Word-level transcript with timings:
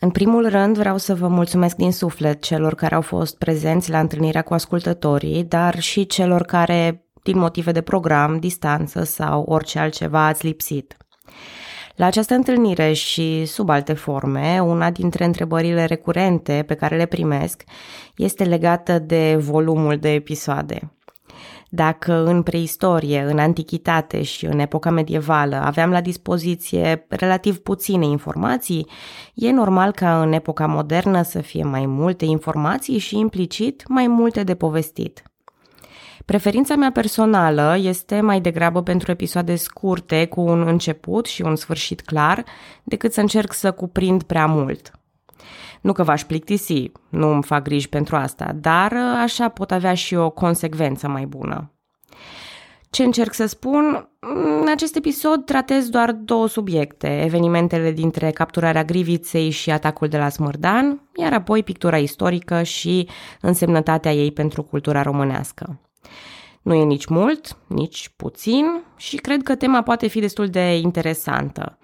În 0.00 0.10
primul 0.10 0.48
rând 0.48 0.76
vreau 0.76 0.96
să 0.96 1.14
vă 1.14 1.28
mulțumesc 1.28 1.76
din 1.76 1.92
suflet 1.92 2.42
celor 2.42 2.74
care 2.74 2.94
au 2.94 3.00
fost 3.00 3.38
prezenți 3.38 3.90
la 3.90 4.00
întâlnirea 4.00 4.42
cu 4.42 4.54
ascultătorii, 4.54 5.44
dar 5.44 5.80
și 5.80 6.06
celor 6.06 6.42
care, 6.42 7.06
din 7.22 7.38
motive 7.38 7.72
de 7.72 7.80
program, 7.80 8.38
distanță 8.38 9.04
sau 9.04 9.42
orice 9.42 9.78
altceva, 9.78 10.26
ați 10.26 10.46
lipsit. 10.46 10.96
La 11.96 12.06
această 12.06 12.34
întâlnire 12.34 12.92
și 12.92 13.44
sub 13.44 13.68
alte 13.68 13.92
forme, 13.92 14.60
una 14.60 14.90
dintre 14.90 15.24
întrebările 15.24 15.84
recurente 15.84 16.64
pe 16.66 16.74
care 16.74 16.96
le 16.96 17.06
primesc 17.06 17.64
este 18.16 18.44
legată 18.44 18.98
de 18.98 19.36
volumul 19.36 19.96
de 19.96 20.12
episoade. 20.12 20.95
Dacă 21.76 22.24
în 22.26 22.42
preistorie, 22.42 23.20
în 23.20 23.38
antichitate 23.38 24.22
și 24.22 24.46
în 24.46 24.58
epoca 24.58 24.90
medievală 24.90 25.56
aveam 25.56 25.90
la 25.90 26.00
dispoziție 26.00 27.06
relativ 27.08 27.58
puține 27.58 28.06
informații, 28.06 28.86
e 29.34 29.50
normal 29.50 29.92
ca 29.92 30.22
în 30.22 30.32
epoca 30.32 30.66
modernă 30.66 31.22
să 31.22 31.40
fie 31.40 31.64
mai 31.64 31.86
multe 31.86 32.24
informații 32.24 32.98
și 32.98 33.18
implicit 33.18 33.88
mai 33.88 34.06
multe 34.06 34.42
de 34.42 34.54
povestit. 34.54 35.22
Preferința 36.24 36.74
mea 36.74 36.92
personală 36.92 37.76
este 37.78 38.20
mai 38.20 38.40
degrabă 38.40 38.82
pentru 38.82 39.10
episoade 39.10 39.56
scurte 39.56 40.26
cu 40.26 40.40
un 40.40 40.66
început 40.66 41.26
și 41.26 41.42
un 41.42 41.56
sfârșit 41.56 42.00
clar, 42.00 42.44
decât 42.84 43.12
să 43.12 43.20
încerc 43.20 43.52
să 43.52 43.72
cuprind 43.72 44.22
prea 44.22 44.46
mult. 44.46 44.95
Nu 45.80 45.92
că 45.92 46.02
v-aș 46.02 46.24
plictisi, 46.24 46.92
nu 47.08 47.28
îmi 47.28 47.42
fac 47.42 47.62
griji 47.62 47.88
pentru 47.88 48.16
asta, 48.16 48.52
dar 48.54 48.92
așa 49.22 49.48
pot 49.48 49.70
avea 49.70 49.94
și 49.94 50.14
o 50.14 50.30
consecvență 50.30 51.08
mai 51.08 51.24
bună. 51.24 51.70
Ce 52.90 53.04
încerc 53.04 53.34
să 53.34 53.46
spun? 53.46 54.08
În 54.60 54.66
acest 54.68 54.96
episod 54.96 55.44
tratez 55.44 55.88
doar 55.88 56.12
două 56.12 56.48
subiecte, 56.48 57.22
evenimentele 57.24 57.90
dintre 57.90 58.30
capturarea 58.30 58.84
Griviței 58.84 59.50
și 59.50 59.70
atacul 59.70 60.08
de 60.08 60.18
la 60.18 60.28
Smârdan, 60.28 61.08
iar 61.16 61.32
apoi 61.32 61.62
pictura 61.62 61.98
istorică 61.98 62.62
și 62.62 63.08
însemnătatea 63.40 64.12
ei 64.12 64.32
pentru 64.32 64.62
cultura 64.62 65.02
românească. 65.02 65.80
Nu 66.62 66.74
e 66.74 66.84
nici 66.84 67.06
mult, 67.06 67.56
nici 67.66 68.12
puțin 68.16 68.64
și 68.96 69.16
cred 69.16 69.42
că 69.42 69.54
tema 69.54 69.82
poate 69.82 70.06
fi 70.06 70.20
destul 70.20 70.48
de 70.48 70.76
interesantă. 70.76 71.78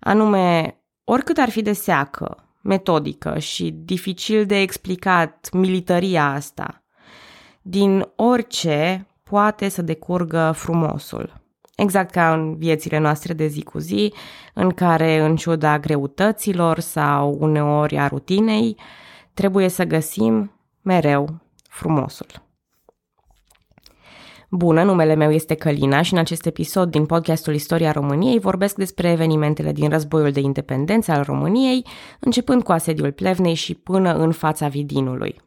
Anume, 0.00 0.76
oricât 1.04 1.38
ar 1.38 1.50
fi 1.50 1.62
de 1.62 1.72
seacă, 1.72 2.49
metodică 2.60 3.38
și 3.38 3.70
dificil 3.70 4.46
de 4.46 4.60
explicat 4.60 5.48
militaria 5.52 6.32
asta, 6.32 6.82
din 7.62 8.08
orice 8.16 9.06
poate 9.22 9.68
să 9.68 9.82
decurgă 9.82 10.52
frumosul. 10.54 11.40
Exact 11.76 12.10
ca 12.10 12.32
în 12.32 12.56
viețile 12.56 12.98
noastre 12.98 13.32
de 13.32 13.46
zi 13.46 13.62
cu 13.62 13.78
zi, 13.78 14.12
în 14.54 14.70
care, 14.70 15.18
în 15.18 15.36
ciuda 15.36 15.78
greutăților 15.78 16.78
sau 16.78 17.36
uneori 17.40 17.98
a 17.98 18.06
rutinei, 18.06 18.76
trebuie 19.34 19.68
să 19.68 19.84
găsim 19.84 20.52
mereu 20.82 21.40
frumosul. 21.68 22.49
Bună, 24.52 24.82
numele 24.82 25.14
meu 25.14 25.30
este 25.30 25.54
Călina 25.54 26.02
și 26.02 26.12
în 26.12 26.18
acest 26.18 26.46
episod 26.46 26.90
din 26.90 27.06
podcastul 27.06 27.54
Istoria 27.54 27.92
României 27.92 28.38
vorbesc 28.38 28.76
despre 28.76 29.10
evenimentele 29.10 29.72
din 29.72 29.88
războiul 29.88 30.30
de 30.30 30.40
independență 30.40 31.12
al 31.12 31.22
României, 31.22 31.86
începând 32.20 32.62
cu 32.62 32.72
asediul 32.72 33.12
Plevnei 33.12 33.54
și 33.54 33.74
până 33.74 34.14
în 34.14 34.32
fața 34.32 34.68
Vidinului. 34.68 35.40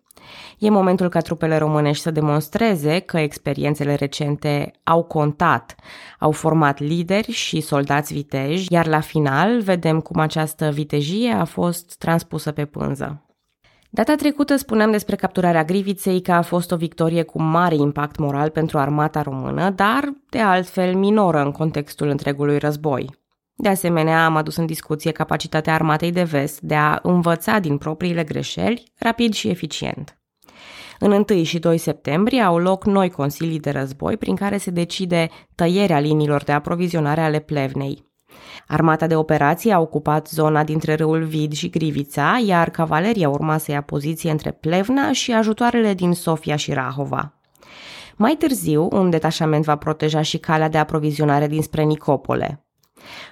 E 0.58 0.70
momentul 0.70 1.10
ca 1.10 1.20
trupele 1.20 1.58
românești 1.58 2.04
să 2.04 2.12
demonstreze 2.12 3.00
că 3.00 3.18
experiențele 3.18 3.94
recente 3.94 4.72
au 4.84 5.04
contat, 5.04 5.76
au 6.20 6.32
format 6.32 6.80
lideri 6.80 7.32
și 7.32 7.62
soldați 7.62 8.14
viteji, 8.14 8.74
iar 8.74 8.88
la 8.88 9.00
final 9.00 9.62
vedem 9.62 10.00
cum 10.00 10.20
această 10.20 10.70
vitejie 10.70 11.32
a 11.32 11.46
fost 11.46 11.96
transpusă 11.98 12.52
pe 12.52 12.66
pânză. 12.66 13.23
Data 13.96 14.16
trecută 14.16 14.56
spuneam 14.56 14.92
despre 14.92 15.16
capturarea 15.16 15.64
Griviței 15.64 16.22
că 16.22 16.32
a 16.32 16.42
fost 16.42 16.72
o 16.72 16.76
victorie 16.76 17.24
cu 17.24 17.42
mare 17.42 17.76
impact 17.76 18.18
moral 18.18 18.50
pentru 18.50 18.78
armata 18.78 19.22
română, 19.22 19.70
dar 19.70 20.14
de 20.30 20.40
altfel 20.40 20.96
minoră 20.96 21.42
în 21.42 21.52
contextul 21.52 22.08
întregului 22.08 22.58
război. 22.58 23.10
De 23.56 23.70
asemenea, 23.70 24.26
am 24.26 24.36
adus 24.36 24.56
în 24.56 24.66
discuție 24.66 25.12
capacitatea 25.12 25.74
armatei 25.74 26.12
de 26.12 26.24
vest 26.24 26.62
de 26.62 26.76
a 26.76 27.00
învăța 27.02 27.60
din 27.60 27.78
propriile 27.78 28.24
greșeli 28.24 28.84
rapid 28.98 29.34
și 29.34 29.50
eficient. 29.50 30.18
În 31.00 31.26
1 31.30 31.44
și 31.44 31.60
2 31.60 31.78
septembrie 31.78 32.42
au 32.42 32.58
loc 32.58 32.86
noi 32.86 33.10
consilii 33.10 33.60
de 33.60 33.70
război 33.70 34.18
prin 34.18 34.36
care 34.36 34.58
se 34.58 34.72
decide 34.72 35.30
tăierea 35.56 36.00
liniilor 36.00 36.44
de 36.44 36.52
aprovizionare 36.52 37.22
ale 37.22 37.40
plevnei. 37.40 38.13
Armata 38.68 39.08
de 39.08 39.16
operații 39.16 39.72
a 39.72 39.80
ocupat 39.80 40.28
zona 40.28 40.64
dintre 40.64 40.96
râul 40.96 41.24
Vid 41.24 41.54
și 41.54 41.70
Grivița, 41.70 42.42
iar 42.46 42.70
cavaleria 42.70 43.30
urma 43.30 43.58
să 43.58 43.72
ia 43.72 43.82
poziție 43.82 44.32
între 44.32 44.52
Plevna 44.52 45.12
și 45.12 45.34
ajutoarele 45.34 45.94
din 45.94 46.14
Sofia 46.14 46.56
și 46.56 46.74
Rahova. 46.74 47.34
Mai 48.16 48.36
târziu, 48.36 48.88
un 48.92 49.10
detașament 49.10 49.64
va 49.64 49.76
proteja 49.76 50.22
și 50.22 50.38
calea 50.38 50.70
de 50.70 50.78
aprovizionare 50.78 51.48
dinspre 51.48 51.84
Nicopole. 51.84 52.66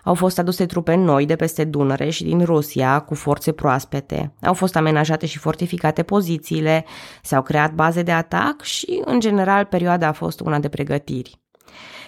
Au 0.03 0.13
fost 0.13 0.39
aduse 0.39 0.65
trupe 0.65 0.95
noi 0.95 1.25
de 1.25 1.35
peste 1.35 1.63
Dunăreș 1.63 2.15
și 2.15 2.23
din 2.23 2.43
Rusia 2.43 2.99
cu 2.99 3.15
forțe 3.15 3.51
proaspete. 3.51 4.33
Au 4.41 4.53
fost 4.53 4.75
amenajate 4.75 5.25
și 5.25 5.37
fortificate 5.37 6.03
pozițiile, 6.03 6.85
s-au 7.21 7.41
creat 7.41 7.73
baze 7.73 8.01
de 8.01 8.11
atac 8.11 8.61
și, 8.61 9.01
în 9.05 9.19
general, 9.19 9.65
perioada 9.65 10.07
a 10.07 10.11
fost 10.11 10.39
una 10.39 10.59
de 10.59 10.69
pregătiri. 10.69 11.40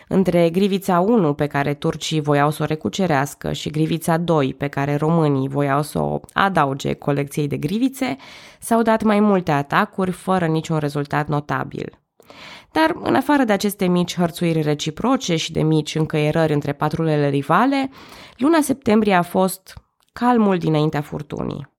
Între 0.07 0.49
Grivița 0.49 0.99
1, 0.99 1.33
pe 1.33 1.47
care 1.47 1.73
turcii 1.73 2.21
voiau 2.21 2.51
să 2.51 2.63
o 2.63 2.65
recucerească, 2.65 3.51
și 3.51 3.69
Grivița 3.69 4.17
2, 4.17 4.53
pe 4.53 4.67
care 4.67 4.95
românii 4.95 5.47
voiau 5.47 5.81
să 5.81 5.99
o 5.99 6.19
adauge 6.33 6.93
colecției 6.93 7.47
de 7.47 7.57
grivițe, 7.57 8.15
s-au 8.59 8.81
dat 8.81 9.03
mai 9.03 9.19
multe 9.19 9.51
atacuri 9.51 10.11
fără 10.11 10.45
niciun 10.45 10.77
rezultat 10.77 11.27
notabil. 11.27 11.97
Dar, 12.71 12.95
în 13.03 13.15
afară 13.15 13.43
de 13.43 13.53
aceste 13.53 13.85
mici 13.85 14.15
hărțuiri 14.15 14.61
reciproce 14.61 15.35
și 15.35 15.51
de 15.51 15.61
mici 15.61 15.95
încăierări 15.95 16.53
între 16.53 16.73
patrulele 16.73 17.29
rivale, 17.29 17.89
luna 18.37 18.61
septembrie 18.61 19.13
a 19.13 19.21
fost 19.21 19.73
calmul 20.13 20.57
dinaintea 20.57 21.01
furtunii. 21.01 21.72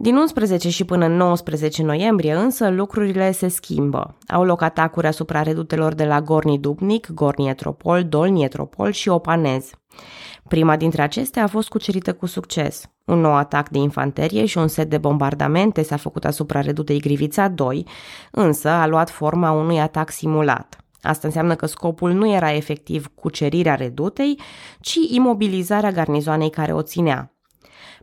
Din 0.00 0.16
11 0.16 0.70
și 0.70 0.84
până 0.84 1.06
19 1.06 1.82
noiembrie 1.82 2.34
însă 2.34 2.68
lucrurile 2.68 3.32
se 3.32 3.48
schimbă. 3.48 4.16
Au 4.26 4.44
loc 4.44 4.62
atacuri 4.62 5.06
asupra 5.06 5.42
redutelor 5.42 5.94
de 5.94 6.04
la 6.04 6.20
Gorni 6.20 6.58
Dubnic, 6.58 7.10
Gorni 7.10 7.48
Etropol, 7.48 8.04
Dolni 8.04 8.44
Etropol 8.44 8.90
și 8.90 9.08
Opanez. 9.08 9.70
Prima 10.48 10.76
dintre 10.76 11.02
acestea 11.02 11.42
a 11.42 11.46
fost 11.46 11.68
cucerită 11.68 12.14
cu 12.14 12.26
succes. 12.26 12.90
Un 13.04 13.20
nou 13.20 13.34
atac 13.34 13.68
de 13.68 13.78
infanterie 13.78 14.46
și 14.46 14.58
un 14.58 14.68
set 14.68 14.90
de 14.90 14.98
bombardamente 14.98 15.82
s-a 15.82 15.96
făcut 15.96 16.24
asupra 16.24 16.60
redutei 16.60 17.00
Grivița 17.00 17.48
2, 17.48 17.86
însă 18.30 18.68
a 18.68 18.86
luat 18.86 19.10
forma 19.10 19.50
unui 19.50 19.80
atac 19.80 20.10
simulat. 20.10 20.78
Asta 21.00 21.26
înseamnă 21.26 21.54
că 21.54 21.66
scopul 21.66 22.12
nu 22.12 22.32
era 22.32 22.54
efectiv 22.54 23.10
cucerirea 23.14 23.74
redutei, 23.74 24.40
ci 24.80 24.98
imobilizarea 25.10 25.90
garnizoanei 25.90 26.50
care 26.50 26.72
o 26.72 26.82
ținea. 26.82 27.32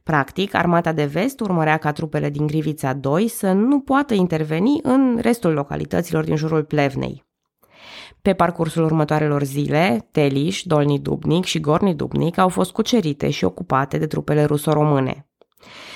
Practic, 0.04 0.54
armata 0.54 0.92
de 0.92 1.06
vest 1.06 1.40
urmărea 1.40 1.78
ca 1.78 1.92
trupele 1.92 2.30
din 2.30 2.48
Grivița 2.48 2.94
2 2.94 3.28
să 3.28 3.52
nu 3.52 3.80
poată 3.80 4.14
interveni 4.14 4.80
în 4.84 5.18
restul 5.22 5.54
localităților 5.54 6.24
din 6.24 6.36
jurul 6.36 6.64
Plevnei. 6.64 7.24
Pe 8.22 8.34
parcursul 8.34 8.84
următoarelor 8.84 9.44
zile, 9.44 10.08
Teliș, 10.12 10.64
Dolni 10.64 11.00
Dubnic 11.00 11.46
și 11.46 11.60
Gorni 11.60 11.96
Dubnic 11.96 12.38
au 12.38 12.50
fost 12.50 12.72
cucerite 12.72 13.30
și 13.30 13.44
ocupate 13.44 13.98
de 13.98 14.08
trupele 14.08 14.44
ruso-române. 14.44 15.28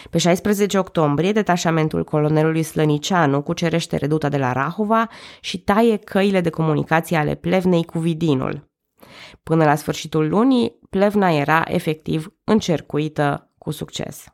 Pe 0.10 0.18
16 0.18 0.78
octombrie, 0.78 1.32
detașamentul 1.32 2.04
colonelului 2.04 2.64
Slănicianu 2.64 3.42
cucerește 3.42 3.98
reduta 3.98 4.30
de 4.30 4.38
la 4.38 4.52
Rahova 4.52 5.10
și 5.42 5.60
taie 5.60 5.98
căile 5.98 6.42
de 6.42 6.50
comunicație 6.50 7.18
ale 7.18 7.36
Plevnei 7.36 7.84
cu 7.84 8.00
Vidinul. 8.00 8.70
Până 9.44 9.64
la 9.64 9.76
sfârșitul 9.76 10.30
lunii, 10.30 10.80
Plevna 10.90 11.32
era 11.32 11.64
efectiv 11.68 12.34
încercuită 12.44 13.49
cu 13.60 13.72
succes. 13.72 14.26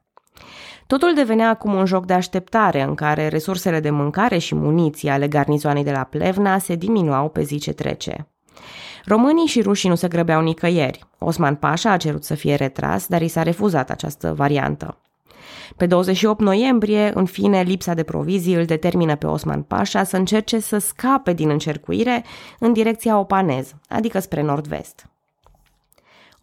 Totul 0.87 1.13
devenea 1.13 1.49
acum 1.49 1.73
un 1.73 1.85
joc 1.85 2.05
de 2.05 2.13
așteptare 2.13 2.81
în 2.81 2.95
care 2.95 3.27
resursele 3.27 3.79
de 3.79 3.89
mâncare 3.89 4.37
și 4.37 4.55
muniție 4.55 5.11
ale 5.11 5.27
garnizoanei 5.27 5.83
de 5.83 5.91
la 5.91 6.03
Plevna 6.03 6.57
se 6.57 6.75
diminuau 6.75 7.29
pe 7.29 7.41
zi 7.41 7.59
ce 7.59 7.73
trece. 7.73 8.27
Românii 9.05 9.45
și 9.45 9.61
rușii 9.61 9.89
nu 9.89 9.95
se 9.95 10.07
grăbeau 10.07 10.41
nicăieri. 10.41 11.03
Osman 11.19 11.55
Pașa 11.55 11.91
a 11.91 11.97
cerut 11.97 12.23
să 12.23 12.33
fie 12.33 12.55
retras, 12.55 13.07
dar 13.07 13.21
i 13.21 13.27
s-a 13.27 13.43
refuzat 13.43 13.89
această 13.89 14.33
variantă. 14.33 14.97
Pe 15.77 15.85
28 15.85 16.39
noiembrie, 16.39 17.11
în 17.13 17.25
fine, 17.25 17.61
lipsa 17.61 17.93
de 17.93 18.03
provizii 18.03 18.53
îl 18.53 18.65
determină 18.65 19.15
pe 19.15 19.27
Osman 19.27 19.61
Pașa 19.61 20.03
să 20.03 20.17
încerce 20.17 20.59
să 20.59 20.77
scape 20.77 21.33
din 21.33 21.49
încercuire 21.49 22.23
în 22.59 22.73
direcția 22.73 23.19
Opanez, 23.19 23.73
adică 23.87 24.19
spre 24.19 24.41
nord-vest. 24.41 25.09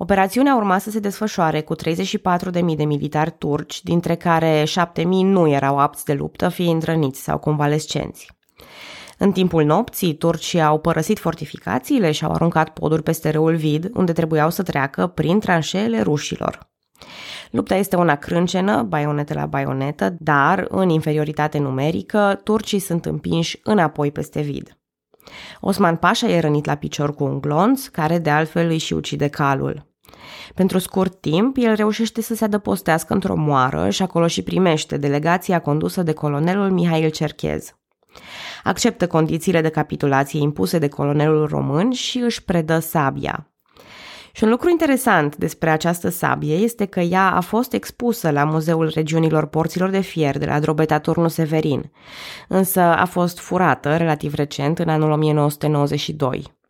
Operațiunea 0.02 0.56
urma 0.56 0.78
să 0.78 0.90
se 0.90 0.99
desfășoare 0.99 1.60
cu 1.60 1.75
34.000 1.76 2.76
de 2.76 2.84
militari 2.84 3.34
turci, 3.38 3.82
dintre 3.82 4.14
care 4.14 4.64
7.000 4.64 5.04
nu 5.04 5.49
erau 5.49 5.78
apți 5.78 6.04
de 6.04 6.12
luptă, 6.12 6.49
fiind 6.49 6.82
răniți 6.82 7.22
sau 7.22 7.38
convalescenți. 7.38 8.31
În 9.19 9.32
timpul 9.32 9.64
nopții, 9.64 10.14
turcii 10.14 10.62
au 10.62 10.78
părăsit 10.78 11.19
fortificațiile 11.19 12.10
și 12.10 12.25
au 12.25 12.32
aruncat 12.32 12.69
poduri 12.69 13.02
peste 13.02 13.31
râul 13.31 13.56
Vid, 13.56 13.90
unde 13.94 14.12
trebuiau 14.12 14.50
să 14.50 14.62
treacă 14.62 15.06
prin 15.06 15.40
tranșeele 15.40 16.00
rușilor. 16.00 16.70
Lupta 17.50 17.75
este 17.75 17.96
una 17.96 18.16
crâncenă, 18.16 18.82
baionetă 18.82 19.34
la 19.34 19.46
baionetă, 19.46 20.16
dar, 20.19 20.66
în 20.69 20.88
inferioritate 20.88 21.58
numerică, 21.58 22.40
turcii 22.44 22.78
sunt 22.78 23.06
împinși 23.06 23.60
înapoi 23.62 24.10
peste 24.10 24.40
vid. 24.40 24.76
Osman 25.60 25.96
Pașa 25.96 26.28
e 26.28 26.40
rănit 26.40 26.64
la 26.64 26.75
picior 26.75 27.14
cu 27.14 27.25
un 27.25 27.40
glonț, 27.40 27.87
care 27.87 28.19
de 28.19 28.31
altfel 28.31 28.69
îi 28.69 28.78
și 28.78 28.93
ucide 28.93 29.28
calul. 29.28 29.90
Pentru 30.55 30.79
scurt 30.79 31.21
timp, 31.21 31.57
el 31.61 31.75
reușește 31.75 32.23
să 32.23 32.35
se 32.35 32.45
adăpostească 32.45 33.13
într-o 33.15 33.37
moară 33.37 33.91
și 33.91 34.03
acolo 34.03 34.27
și 34.27 34.43
primește 34.43 34.97
delegația 34.97 35.61
condusă 35.61 36.03
de 36.03 36.13
colonelul 36.13 36.71
Mihail 36.71 37.11
Cerchez. 37.11 37.75
Acceptă 38.65 39.07
condițiile 39.07 39.61
de 39.61 39.69
capitulație 39.69 40.41
impuse 40.41 40.79
de 40.79 40.89
colonelul 40.89 41.47
român 41.47 41.91
și 41.91 42.19
își 42.19 42.45
predă 42.45 42.79
sabia. 42.79 43.47
Și 44.35 44.45
un 44.45 44.51
lucru 44.51 44.71
interesant 44.71 45.37
despre 45.37 45.71
această 45.71 46.09
sabie 46.09 46.55
este 46.55 46.85
că 46.85 47.01
ea 47.01 47.31
a 47.31 47.41
fost 47.41 47.73
expusă 47.73 48.31
la 48.31 48.45
Muzeul 48.45 48.91
Regiunilor 48.95 49.47
Porților 49.47 49.91
de 49.91 50.01
Fier 50.01 50.39
de 50.39 50.45
la 50.47 50.61
Drobeta 50.61 50.99
Turnu 50.99 51.29
Severin, 51.29 51.91
însă 52.49 52.81
a 52.81 53.05
fost 53.05 53.39
furată 53.39 53.97
relativ 53.97 54.35
recent, 54.35 54.79
în 54.79 54.89
anul 54.89 55.11
1992. 55.11 56.61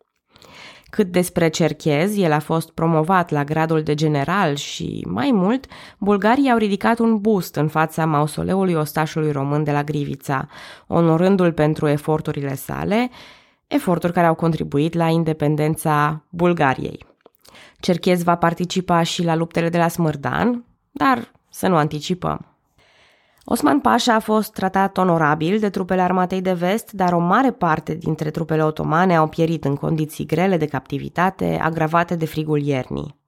Cât 0.95 1.07
despre 1.07 1.49
Cerchez, 1.49 2.17
el 2.17 2.31
a 2.31 2.39
fost 2.39 2.71
promovat 2.71 3.29
la 3.29 3.43
gradul 3.43 3.83
de 3.83 3.93
general 3.93 4.55
și, 4.55 5.05
mai 5.09 5.31
mult, 5.31 5.65
bulgarii 5.97 6.51
au 6.51 6.57
ridicat 6.57 6.99
un 6.99 7.17
bust 7.17 7.55
în 7.55 7.67
fața 7.67 8.05
mausoleului 8.05 8.73
ostașului 8.73 9.31
român 9.31 9.63
de 9.63 9.71
la 9.71 9.83
Grivița, 9.83 10.47
onorându-l 10.87 11.53
pentru 11.53 11.87
eforturile 11.87 12.55
sale, 12.55 13.09
eforturi 13.67 14.13
care 14.13 14.27
au 14.27 14.35
contribuit 14.35 14.93
la 14.93 15.07
independența 15.07 16.23
Bulgariei. 16.29 17.05
Cerchez 17.79 18.23
va 18.23 18.35
participa 18.35 19.03
și 19.03 19.23
la 19.23 19.35
luptele 19.35 19.69
de 19.69 19.77
la 19.77 19.87
Smârdan, 19.87 20.65
dar 20.91 21.31
să 21.49 21.67
nu 21.67 21.75
anticipăm. 21.75 22.52
Osman 23.45 23.79
Pașa 23.79 24.13
a 24.13 24.19
fost 24.19 24.51
tratat 24.51 24.97
onorabil 24.97 25.59
de 25.59 25.69
trupele 25.69 26.01
armatei 26.01 26.41
de 26.41 26.53
vest, 26.53 26.91
dar 26.91 27.13
o 27.13 27.19
mare 27.19 27.51
parte 27.51 27.95
dintre 27.95 28.29
trupele 28.29 28.63
otomane 28.63 29.15
au 29.15 29.27
pierit 29.27 29.65
în 29.65 29.75
condiții 29.75 30.25
grele 30.25 30.57
de 30.57 30.65
captivitate, 30.65 31.59
agravate 31.61 32.15
de 32.15 32.25
frigul 32.25 32.61
iernii. 32.61 33.21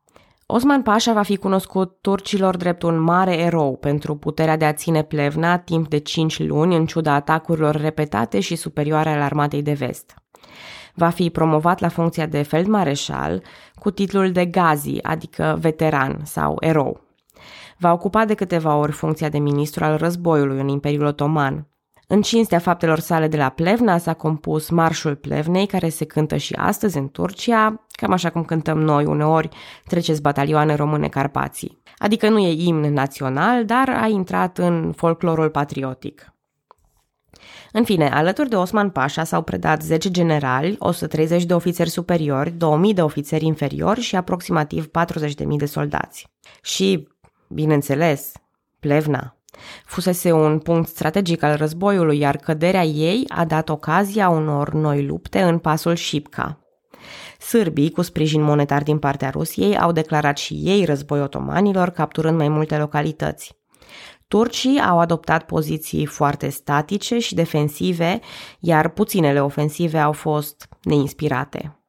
Osman 0.46 0.82
Pașa 0.82 1.14
va 1.14 1.22
fi 1.22 1.38
cunoscut 1.38 1.98
turcilor 2.02 2.58
drept 2.58 2.84
un 2.84 3.00
mare 3.00 3.38
erou 3.38 3.78
pentru 3.78 4.16
puterea 4.16 4.58
de 4.58 4.66
a 4.66 4.74
ține 4.74 5.04
Plevna 5.04 5.58
timp 5.58 5.88
de 5.88 5.98
5 5.98 6.40
luni 6.40 6.76
în 6.76 6.86
ciuda 6.86 7.14
atacurilor 7.14 7.76
repetate 7.76 8.40
și 8.40 8.56
superioare 8.56 9.10
ale 9.10 9.22
armatei 9.24 9.62
de 9.62 9.74
vest. 9.74 10.14
Va 10.94 11.10
fi 11.10 11.30
promovat 11.30 11.80
la 11.80 11.88
funcția 11.88 12.26
de 12.26 12.42
feldmareșal 12.42 13.42
cu 13.76 13.92
titlul 13.92 14.32
de 14.32 14.46
gazi, 14.46 15.02
adică 15.02 15.58
veteran 15.62 16.20
sau 16.24 16.58
erou. 16.60 17.05
Va 17.78 17.92
ocupa 17.92 18.26
de 18.26 18.34
câteva 18.34 18.76
ori 18.76 18.92
funcția 18.92 19.30
de 19.30 19.38
ministru 19.38 19.84
al 19.84 19.98
războiului 19.98 20.60
în 20.60 20.68
Imperiul 20.68 21.06
Otoman. 21.06 21.68
În 22.08 22.22
cinstea 22.22 22.60
faptelor 22.60 23.00
sale 23.00 23.28
de 23.28 23.38
la 23.38 23.50
Plevna 23.50 23.98
s-a 23.98 24.14
compus 24.14 24.70
Marșul 24.70 25.16
Plevnei, 25.16 25.66
care 25.66 25.90
se 25.90 26.06
cântă 26.06 26.38
și 26.38 26.54
astăzi 26.54 26.98
în 26.98 27.10
Turcia, 27.10 27.86
cam 27.92 28.12
așa 28.12 28.30
cum 28.30 28.44
cântăm 28.44 28.80
noi 28.80 29.06
uneori 29.06 29.50
treceți 29.88 30.22
batalioane 30.22 30.76
române 30.76 31.08
Carpații. 31.08 31.82
Adică 31.98 32.30
nu 32.30 32.40
e 32.40 32.66
imn 32.66 32.94
național, 32.94 33.66
dar 33.66 33.90
a 33.90 34.08
intrat 34.08 34.58
în 34.58 34.94
folclorul 34.96 35.50
patriotic. 35.50 36.36
În 37.72 37.84
fine, 37.84 38.10
alături 38.10 38.50
de 38.50 38.56
Osman 38.56 38.90
Pașa 38.90 39.24
s-au 39.24 39.42
predat 39.42 39.82
10 39.82 40.12
generali, 40.12 40.76
130 40.80 41.44
de 41.44 41.54
ofițeri 41.54 41.90
superiori, 41.90 42.52
2000 42.52 42.94
de 42.94 43.02
ofițeri 43.02 43.46
inferiori 43.46 44.02
și 44.02 44.16
aproximativ 44.16 44.90
40.000 45.00 45.46
de 45.58 45.66
soldați. 45.66 46.28
Și 46.62 47.08
bineînțeles, 47.48 48.32
Plevna. 48.80 49.36
Fusese 49.86 50.32
un 50.32 50.60
punct 50.60 50.90
strategic 50.90 51.44
al 51.44 51.56
războiului, 51.56 52.18
iar 52.18 52.38
căderea 52.38 52.84
ei 52.84 53.26
a 53.28 53.46
dat 53.46 53.70
ocazia 53.70 54.30
unor 54.30 54.74
noi 54.74 55.06
lupte 55.06 55.42
în 55.42 55.58
pasul 55.58 55.96
Șipca. 55.96 56.60
Sârbii, 57.40 57.92
cu 57.92 58.02
sprijin 58.02 58.42
monetar 58.42 58.84
din 58.84 59.00
partea 59.00 59.30
Rusiei, 59.30 59.78
au 59.78 59.92
declarat 59.92 60.38
și 60.38 60.54
ei 60.54 60.86
război 60.86 61.22
otomanilor, 61.22 61.90
capturând 61.90 62.38
mai 62.38 62.48
multe 62.48 62.78
localități. 62.78 63.56
Turcii 64.28 64.80
au 64.80 65.00
adoptat 65.00 65.46
poziții 65.46 66.06
foarte 66.06 66.50
statice 66.50 67.20
și 67.20 67.36
defensive, 67.36 68.20
iar 68.60 68.90
puținele 68.90 69.42
ofensive 69.42 69.98
au 69.98 70.12
fost 70.12 70.70
neinspirate. 70.82 71.80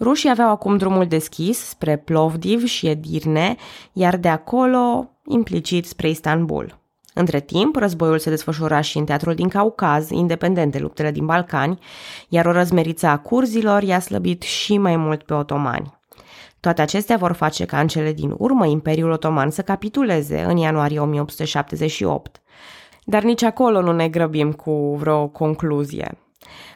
Rușii 0.00 0.30
aveau 0.30 0.50
acum 0.50 0.76
drumul 0.76 1.06
deschis 1.06 1.58
spre 1.58 1.96
Plovdiv 1.96 2.64
și 2.64 2.86
Edirne, 2.86 3.56
iar 3.92 4.16
de 4.16 4.28
acolo 4.28 5.10
implicit 5.26 5.86
spre 5.86 6.08
Istanbul. 6.08 6.82
Între 7.14 7.40
timp, 7.40 7.76
războiul 7.76 8.18
se 8.18 8.30
desfășura 8.30 8.80
și 8.80 8.98
în 8.98 9.04
teatrul 9.04 9.34
din 9.34 9.48
Caucaz, 9.48 10.10
independent 10.10 10.72
de 10.72 10.78
luptele 10.78 11.10
din 11.10 11.26
Balcani, 11.26 11.78
iar 12.28 12.46
o 12.46 12.52
răzmeriță 12.52 13.06
a 13.06 13.18
curzilor 13.18 13.82
i-a 13.82 14.00
slăbit 14.00 14.42
și 14.42 14.78
mai 14.78 14.96
mult 14.96 15.22
pe 15.22 15.34
otomani. 15.34 15.98
Toate 16.60 16.82
acestea 16.82 17.16
vor 17.16 17.32
face 17.32 17.64
ca 17.64 17.80
în 17.80 17.86
cele 17.86 18.12
din 18.12 18.34
urmă 18.38 18.66
Imperiul 18.66 19.10
Otoman 19.10 19.50
să 19.50 19.62
capituleze 19.62 20.42
în 20.42 20.56
ianuarie 20.56 21.00
1878. 21.00 22.42
Dar 23.04 23.22
nici 23.22 23.42
acolo 23.42 23.80
nu 23.80 23.92
ne 23.92 24.08
grăbim 24.08 24.52
cu 24.52 24.96
vreo 24.96 25.28
concluzie. 25.28 26.18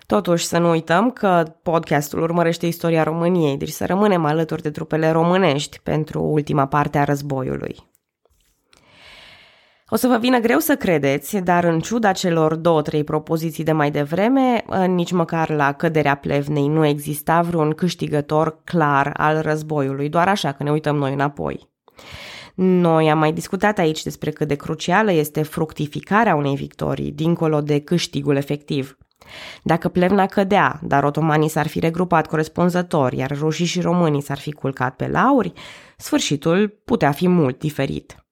Totuși, 0.06 0.44
să 0.44 0.58
nu 0.58 0.70
uităm 0.70 1.10
că 1.10 1.42
podcastul 1.62 2.22
urmărește 2.22 2.66
istoria 2.66 3.02
României, 3.02 3.56
deci 3.56 3.68
să 3.68 3.86
rămânem 3.86 4.24
alături 4.24 4.62
de 4.62 4.70
trupele 4.70 5.10
românești 5.10 5.80
pentru 5.82 6.22
ultima 6.22 6.66
parte 6.66 6.98
a 6.98 7.04
războiului. 7.04 7.76
O 9.90 9.96
să 9.96 10.06
vă 10.06 10.18
vină 10.18 10.38
greu 10.38 10.58
să 10.58 10.76
credeți, 10.76 11.36
dar 11.36 11.64
în 11.64 11.80
ciuda 11.80 12.12
celor 12.12 12.54
două-trei 12.54 13.04
propoziții 13.04 13.64
de 13.64 13.72
mai 13.72 13.90
devreme, 13.90 14.64
nici 14.86 15.12
măcar 15.12 15.50
la 15.50 15.72
căderea 15.72 16.14
plevnei 16.14 16.66
nu 16.66 16.86
exista 16.86 17.40
vreun 17.40 17.70
câștigător 17.70 18.62
clar 18.64 19.12
al 19.16 19.40
războiului, 19.40 20.08
doar 20.08 20.28
așa 20.28 20.52
că 20.52 20.62
ne 20.62 20.70
uităm 20.70 20.96
noi 20.96 21.12
înapoi. 21.12 21.68
Noi 22.54 23.10
am 23.10 23.18
mai 23.18 23.32
discutat 23.32 23.78
aici 23.78 24.02
despre 24.02 24.30
cât 24.30 24.48
de 24.48 24.54
crucială 24.54 25.12
este 25.12 25.42
fructificarea 25.42 26.34
unei 26.34 26.54
victorii, 26.54 27.12
dincolo 27.12 27.60
de 27.60 27.80
câștigul 27.80 28.36
efectiv. 28.36 28.98
Dacă 29.62 29.88
Plevna 29.88 30.26
cădea, 30.26 30.80
dar 30.82 31.04
otomanii 31.04 31.48
s-ar 31.48 31.66
fi 31.66 31.80
regrupat 31.80 32.26
corespunzător, 32.26 33.12
iar 33.12 33.38
rușii 33.38 33.66
și 33.66 33.80
românii 33.80 34.22
s-ar 34.22 34.38
fi 34.38 34.52
culcat 34.52 34.96
pe 34.96 35.08
lauri, 35.08 35.52
sfârșitul 35.96 36.80
putea 36.84 37.10
fi 37.10 37.28
mult 37.28 37.58
diferit. 37.58 38.24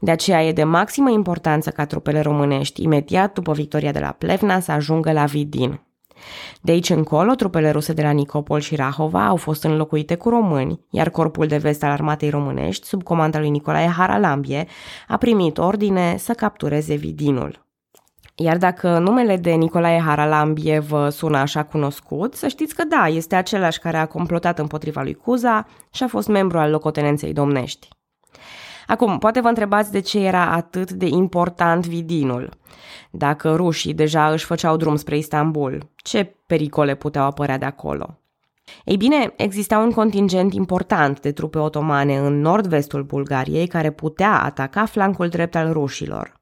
De 0.00 0.10
aceea 0.10 0.44
e 0.44 0.52
de 0.52 0.64
maximă 0.64 1.10
importanță 1.10 1.70
ca 1.70 1.86
trupele 1.86 2.20
românești, 2.20 2.82
imediat 2.82 3.32
după 3.32 3.52
victoria 3.52 3.92
de 3.92 3.98
la 3.98 4.10
Plevna, 4.10 4.60
să 4.60 4.72
ajungă 4.72 5.12
la 5.12 5.24
Vidin. 5.24 5.80
De 6.60 6.72
aici 6.72 6.90
încolo, 6.90 7.34
trupele 7.34 7.70
ruse 7.70 7.92
de 7.92 8.02
la 8.02 8.10
Nicopol 8.10 8.60
și 8.60 8.76
Rahova 8.76 9.26
au 9.26 9.36
fost 9.36 9.64
înlocuite 9.64 10.14
cu 10.14 10.28
români, 10.28 10.80
iar 10.90 11.10
corpul 11.10 11.46
de 11.46 11.56
vest 11.56 11.82
al 11.82 11.90
armatei 11.90 12.30
românești, 12.30 12.86
sub 12.86 13.02
comanda 13.02 13.38
lui 13.38 13.50
Nicolae 13.50 13.88
Haralambie, 13.88 14.66
a 15.08 15.16
primit 15.16 15.58
ordine 15.58 16.16
să 16.16 16.32
captureze 16.32 16.94
Vidinul. 16.94 17.69
Iar 18.42 18.56
dacă 18.56 18.98
numele 18.98 19.36
de 19.36 19.50
Nicolae 19.50 20.00
Haralambie 20.00 20.78
vă 20.78 21.08
sună 21.08 21.38
așa 21.38 21.62
cunoscut, 21.62 22.34
să 22.34 22.48
știți 22.48 22.74
că 22.74 22.84
da, 22.84 23.08
este 23.08 23.34
același 23.34 23.78
care 23.78 23.96
a 23.96 24.06
complotat 24.06 24.58
împotriva 24.58 25.02
lui 25.02 25.14
Cuza 25.14 25.66
și 25.90 26.02
a 26.02 26.08
fost 26.08 26.28
membru 26.28 26.58
al 26.58 26.70
locotenenței 26.70 27.32
domnești. 27.32 27.88
Acum, 28.86 29.18
poate 29.18 29.40
vă 29.40 29.48
întrebați 29.48 29.92
de 29.92 30.00
ce 30.00 30.18
era 30.18 30.52
atât 30.52 30.90
de 30.90 31.06
important 31.06 31.86
Vidinul. 31.86 32.58
Dacă 33.10 33.54
rușii 33.54 33.94
deja 33.94 34.30
își 34.30 34.44
făceau 34.44 34.76
drum 34.76 34.96
spre 34.96 35.16
Istanbul, 35.16 35.90
ce 35.96 36.36
pericole 36.46 36.94
puteau 36.94 37.24
apărea 37.24 37.58
de 37.58 37.64
acolo? 37.64 38.18
Ei 38.84 38.96
bine, 38.96 39.32
exista 39.36 39.78
un 39.78 39.90
contingent 39.90 40.54
important 40.54 41.20
de 41.20 41.32
trupe 41.32 41.58
otomane 41.58 42.18
în 42.18 42.40
nord-vestul 42.40 43.02
Bulgariei 43.02 43.66
care 43.66 43.90
putea 43.90 44.42
ataca 44.42 44.84
flancul 44.84 45.28
drept 45.28 45.54
al 45.54 45.72
rușilor. 45.72 46.38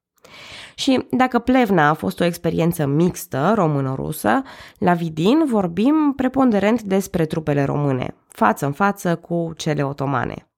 Și 0.78 1.06
dacă 1.10 1.38
Plevna 1.38 1.88
a 1.88 1.94
fost 1.94 2.20
o 2.20 2.24
experiență 2.24 2.86
mixtă 2.86 3.52
română-rusă, 3.54 4.42
la 4.78 4.92
Vidin 4.92 5.44
vorbim 5.46 6.12
preponderent 6.16 6.82
despre 6.82 7.26
trupele 7.26 7.64
române, 7.64 8.14
față 8.28 8.66
în 8.66 8.72
față 8.72 9.16
cu 9.16 9.52
cele 9.56 9.82
otomane. 9.82 10.48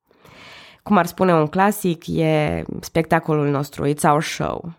Cum 0.83 0.97
ar 0.97 1.07
spune 1.07 1.35
un 1.35 1.47
clasic, 1.47 2.07
e 2.07 2.63
spectacolul 2.81 3.49
nostru, 3.49 3.89
it's 3.89 4.11
our 4.11 4.23
show. 4.23 4.73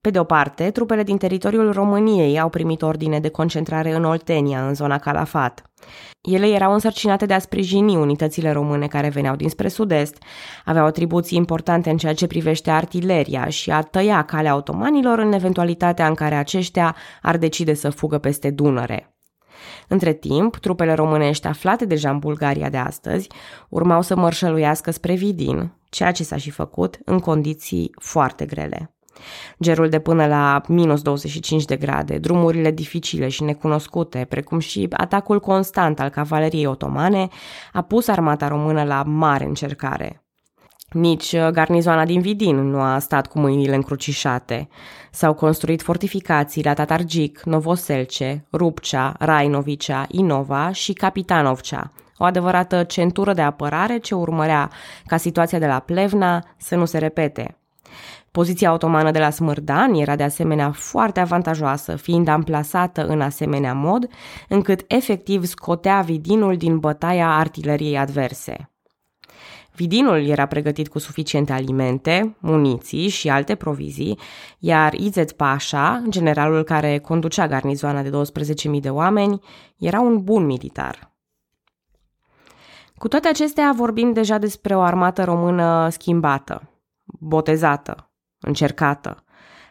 Pe 0.00 0.10
de 0.10 0.18
o 0.18 0.24
parte, 0.24 0.70
trupele 0.70 1.02
din 1.02 1.16
teritoriul 1.16 1.72
României 1.72 2.40
au 2.40 2.48
primit 2.48 2.82
ordine 2.82 3.20
de 3.20 3.28
concentrare 3.28 3.94
în 3.94 4.04
Oltenia, 4.04 4.66
în 4.66 4.74
zona 4.74 4.98
Calafat. 4.98 5.62
Ele 6.20 6.46
erau 6.46 6.72
însărcinate 6.72 7.26
de 7.26 7.34
a 7.34 7.38
sprijini 7.38 7.96
unitățile 7.96 8.50
române 8.50 8.86
care 8.86 9.08
veneau 9.08 9.36
dinspre 9.36 9.68
sud-est, 9.68 10.22
aveau 10.64 10.86
atribuții 10.86 11.36
importante 11.36 11.90
în 11.90 11.96
ceea 11.96 12.14
ce 12.14 12.26
privește 12.26 12.70
artileria 12.70 13.48
și 13.48 13.70
a 13.70 13.82
tăia 13.82 14.22
calea 14.22 14.56
otomanilor 14.56 15.18
în 15.18 15.32
eventualitatea 15.32 16.06
în 16.06 16.14
care 16.14 16.34
aceștia 16.34 16.96
ar 17.22 17.36
decide 17.36 17.74
să 17.74 17.90
fugă 17.90 18.18
peste 18.18 18.50
Dunăre. 18.50 19.16
Între 19.88 20.12
timp, 20.12 20.56
trupele 20.56 20.92
românești 20.92 21.46
aflate 21.46 21.84
deja 21.84 22.10
în 22.10 22.18
Bulgaria 22.18 22.68
de 22.68 22.76
astăzi 22.76 23.28
urmau 23.68 24.02
să 24.02 24.16
mărșăluiască 24.16 24.90
spre 24.90 25.14
Vidin, 25.14 25.72
ceea 25.88 26.12
ce 26.12 26.24
s-a 26.24 26.36
și 26.36 26.50
făcut 26.50 26.98
în 27.04 27.18
condiții 27.18 27.94
foarte 28.00 28.46
grele. 28.46 28.97
Gerul 29.60 29.88
de 29.88 29.98
până 29.98 30.26
la 30.26 30.60
minus 30.68 31.02
25 31.02 31.64
de 31.64 31.76
grade, 31.76 32.18
drumurile 32.18 32.70
dificile 32.70 33.28
și 33.28 33.42
necunoscute, 33.42 34.26
precum 34.28 34.58
și 34.58 34.86
atacul 34.90 35.40
constant 35.40 36.00
al 36.00 36.08
cavaleriei 36.08 36.66
otomane, 36.66 37.28
a 37.72 37.82
pus 37.82 38.08
armata 38.08 38.48
română 38.48 38.84
la 38.84 39.02
mare 39.02 39.44
încercare. 39.44 40.22
Nici 40.92 41.32
uh, 41.32 41.48
garnizoana 41.48 42.04
din 42.04 42.20
Vidin 42.20 42.56
nu 42.56 42.80
a 42.80 42.98
stat 42.98 43.26
cu 43.26 43.38
mâinile 43.38 43.74
încrucișate. 43.74 44.68
S-au 45.10 45.34
construit 45.34 45.82
fortificații 45.82 46.64
la 46.64 46.74
Tatargic, 46.74 47.42
Novoselce, 47.44 48.46
Rupcea, 48.52 49.14
Rainovicea, 49.18 50.04
Inova 50.08 50.72
și 50.72 50.92
Capitanovcea, 50.92 51.92
o 52.18 52.24
adevărată 52.24 52.82
centură 52.82 53.32
de 53.32 53.42
apărare 53.42 53.98
ce 53.98 54.14
urmărea 54.14 54.70
ca 55.06 55.16
situația 55.16 55.58
de 55.58 55.66
la 55.66 55.78
Plevna 55.78 56.44
să 56.56 56.76
nu 56.76 56.84
se 56.84 56.98
repete. 56.98 57.58
Poziția 58.30 58.72
otomană 58.72 59.10
de 59.10 59.18
la 59.18 59.30
Smârdan 59.30 59.94
era 59.94 60.16
de 60.16 60.22
asemenea 60.22 60.70
foarte 60.70 61.20
avantajoasă, 61.20 61.96
fiind 61.96 62.28
amplasată 62.28 63.06
în 63.06 63.20
asemenea 63.20 63.74
mod, 63.74 64.08
încât 64.48 64.84
efectiv 64.86 65.44
scotea 65.44 66.00
Vidinul 66.00 66.56
din 66.56 66.78
bătaia 66.78 67.36
artileriei 67.36 67.98
adverse. 67.98 68.70
Vidinul 69.78 70.26
era 70.26 70.46
pregătit 70.46 70.88
cu 70.88 70.98
suficiente 70.98 71.52
alimente, 71.52 72.36
muniții 72.38 73.08
și 73.08 73.28
alte 73.28 73.54
provizii, 73.54 74.18
iar 74.58 74.92
Izet 74.92 75.32
Pașa, 75.32 76.02
generalul 76.08 76.62
care 76.62 76.98
conducea 76.98 77.46
garnizoana 77.46 78.02
de 78.02 78.10
12.000 78.10 78.80
de 78.80 78.90
oameni, 78.90 79.40
era 79.78 80.00
un 80.00 80.22
bun 80.22 80.44
militar. 80.44 81.16
Cu 82.96 83.08
toate 83.08 83.28
acestea 83.28 83.72
vorbim 83.76 84.12
deja 84.12 84.38
despre 84.38 84.76
o 84.76 84.80
armată 84.80 85.24
română 85.24 85.88
schimbată, 85.88 86.70
botezată, 87.04 88.07
încercată. 88.40 89.24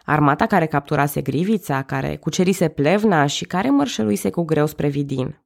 Armata 0.05 0.45
care 0.45 0.65
capturase 0.65 1.21
Grivița, 1.21 1.81
care 1.81 2.15
cucerise 2.15 2.67
Plevna 2.67 3.25
și 3.25 3.45
care 3.45 3.69
mărșăluise 3.69 4.29
cu 4.29 4.43
greu 4.43 4.65
spre 4.65 4.88
Vidin. 4.88 5.41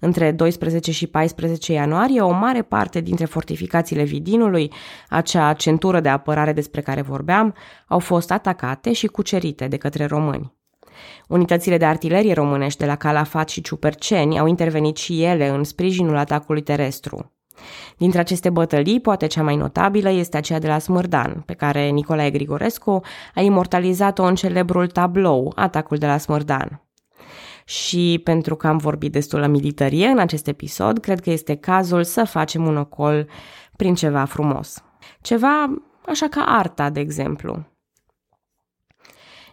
Între 0.00 0.32
12 0.32 0.92
și 0.92 1.06
14 1.06 1.72
ianuarie, 1.72 2.20
o 2.20 2.30
mare 2.30 2.62
parte 2.62 3.00
dintre 3.00 3.24
fortificațiile 3.24 4.02
Vidinului, 4.02 4.72
acea 5.08 5.52
centură 5.52 6.00
de 6.00 6.08
apărare 6.08 6.52
despre 6.52 6.80
care 6.80 7.02
vorbeam, 7.02 7.54
au 7.86 7.98
fost 7.98 8.30
atacate 8.30 8.92
și 8.92 9.06
cucerite 9.06 9.68
de 9.68 9.76
către 9.76 10.04
români. 10.04 10.58
Unitățile 11.28 11.76
de 11.76 11.84
artilerie 11.84 12.32
românești 12.32 12.78
de 12.78 12.86
la 12.86 12.96
Calafat 12.96 13.48
și 13.48 13.60
Ciuperceni 13.60 14.38
au 14.38 14.46
intervenit 14.46 14.96
și 14.96 15.22
ele 15.22 15.48
în 15.48 15.64
sprijinul 15.64 16.16
atacului 16.16 16.62
terestru. 16.62 17.32
Dintre 17.96 18.20
aceste 18.20 18.50
bătălii, 18.50 19.00
poate 19.00 19.26
cea 19.26 19.42
mai 19.42 19.56
notabilă 19.56 20.10
este 20.10 20.36
aceea 20.36 20.58
de 20.58 20.66
la 20.66 20.78
Smârdan, 20.78 21.42
pe 21.46 21.54
care 21.54 21.88
Nicolae 21.88 22.30
Grigorescu 22.30 23.00
a 23.34 23.40
imortalizat-o 23.40 24.22
în 24.22 24.34
celebrul 24.34 24.86
tablou, 24.86 25.52
Atacul 25.54 25.96
de 25.96 26.06
la 26.06 26.18
Smârdan. 26.18 26.82
Și 27.64 28.20
pentru 28.24 28.56
că 28.56 28.66
am 28.66 28.76
vorbit 28.76 29.12
destul 29.12 29.38
la 29.38 29.46
militarie 29.46 30.06
în 30.06 30.18
acest 30.18 30.46
episod, 30.46 30.98
cred 30.98 31.20
că 31.20 31.30
este 31.30 31.54
cazul 31.54 32.04
să 32.04 32.24
facem 32.24 32.66
un 32.66 32.76
ocol 32.76 33.28
prin 33.76 33.94
ceva 33.94 34.24
frumos. 34.24 34.82
Ceva 35.20 35.82
așa 36.06 36.26
ca 36.28 36.44
arta, 36.46 36.90
de 36.90 37.00
exemplu. 37.00 37.64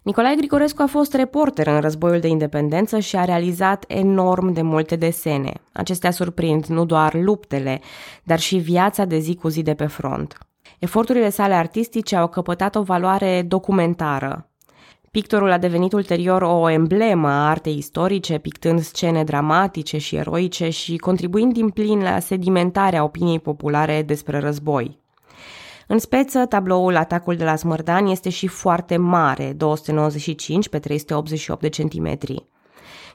Nicolae 0.07 0.35
Grigorescu 0.35 0.81
a 0.81 0.85
fost 0.85 1.13
reporter 1.13 1.67
în 1.67 1.79
războiul 1.79 2.19
de 2.19 2.27
independență 2.27 2.99
și 2.99 3.15
a 3.15 3.25
realizat 3.25 3.83
enorm 3.87 4.53
de 4.53 4.61
multe 4.61 4.95
desene. 4.95 5.53
Acestea 5.71 6.11
surprind 6.11 6.65
nu 6.65 6.85
doar 6.85 7.13
luptele, 7.13 7.81
dar 8.23 8.39
și 8.39 8.57
viața 8.57 9.05
de 9.05 9.17
zi 9.17 9.35
cu 9.35 9.47
zi 9.47 9.61
de 9.61 9.73
pe 9.73 9.85
front. 9.85 10.37
Eforturile 10.79 11.29
sale 11.29 11.53
artistice 11.53 12.15
au 12.15 12.27
căpătat 12.27 12.75
o 12.75 12.81
valoare 12.81 13.41
documentară. 13.41 14.49
Pictorul 15.11 15.51
a 15.51 15.57
devenit 15.57 15.93
ulterior 15.93 16.41
o 16.41 16.69
emblemă 16.69 17.27
a 17.27 17.49
artei 17.49 17.77
istorice, 17.77 18.37
pictând 18.37 18.81
scene 18.81 19.23
dramatice 19.23 19.97
și 19.97 20.15
eroice 20.15 20.69
și 20.69 20.97
contribuind 20.97 21.53
din 21.53 21.69
plin 21.69 22.01
la 22.01 22.19
sedimentarea 22.19 23.03
opiniei 23.03 23.39
populare 23.39 24.01
despre 24.01 24.39
război. 24.39 25.05
În 25.87 25.99
speță, 25.99 26.45
tabloul 26.45 26.95
Atacul 26.95 27.35
de 27.35 27.43
la 27.43 27.55
Smărdan 27.55 28.07
este 28.07 28.29
și 28.29 28.47
foarte 28.47 28.97
mare, 28.97 29.53
295 29.53 30.69
pe 30.69 30.79
388 30.79 31.61
de 31.61 31.69
centimetri. 31.69 32.45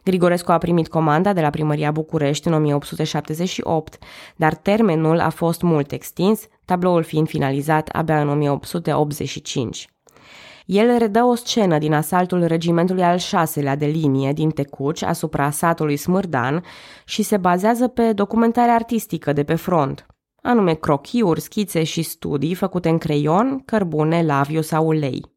Grigorescu 0.05 0.53
a 0.53 0.59
primit 0.59 0.89
comanda 0.89 1.33
de 1.33 1.41
la 1.41 1.51
primăria 1.51 1.91
București 1.91 2.49
în 2.49 2.55
1878, 2.55 3.99
dar 4.37 4.55
termenul 4.55 5.21
a 5.21 5.29
fost 5.29 5.63
mult 5.63 5.93
extins, 5.93 6.47
tabloul 6.65 7.03
fiind 7.03 7.29
finalizat 7.29 7.89
abia 7.89 8.21
în 8.21 8.29
1885. 8.29 9.87
El 10.67 10.99
redă 10.99 11.23
o 11.23 11.35
scenă 11.35 11.79
din 11.79 11.93
asaltul 11.93 12.45
regimentului 12.45 13.03
al 13.03 13.19
șaselea 13.19 13.77
de 13.77 13.87
linie 13.87 14.33
din 14.33 14.51
Tecuci 14.51 15.03
asupra 15.03 15.51
satului 15.51 15.97
Smârdan 15.97 16.65
și 17.05 17.23
se 17.23 17.37
bazează 17.37 17.89
pe 17.89 18.13
documentarea 18.13 18.75
artistică 18.75 19.33
de 19.33 19.45
pe 19.45 19.55
front, 19.55 20.07
anume 20.43 20.75
crochiuri, 20.75 21.41
schițe 21.41 21.85
și 21.85 22.03
studii 22.03 22.55
făcute 22.55 22.89
în 22.89 22.99
creion, 22.99 23.63
cărbune, 23.65 24.23
laviu 24.23 24.61
sau 24.61 24.87
ulei. 24.87 25.31